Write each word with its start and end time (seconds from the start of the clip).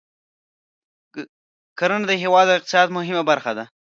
کرنه 1.79 2.05
د 2.07 2.11
هېواد 2.23 2.45
د 2.47 2.51
اقتصاد 2.57 2.87
مهمه 2.97 3.23
برخه 3.31 3.51
ده. 3.57 3.65